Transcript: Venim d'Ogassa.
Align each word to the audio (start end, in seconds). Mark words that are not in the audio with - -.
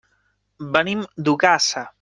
Venim 0.77 1.05
d'Ogassa. 1.27 1.89